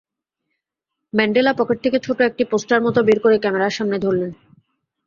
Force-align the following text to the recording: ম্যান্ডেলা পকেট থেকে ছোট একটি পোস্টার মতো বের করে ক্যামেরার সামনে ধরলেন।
ম্যান্ডেলা 1.13 1.51
পকেট 1.53 1.77
থেকে 1.83 1.97
ছোট 1.99 2.17
একটি 2.21 2.43
পোস্টার 2.45 2.79
মতো 2.81 2.99
বের 3.03 3.19
করে 3.19 3.35
ক্যামেরার 3.39 3.77
সামনে 3.77 3.97
ধরলেন। 3.99 4.31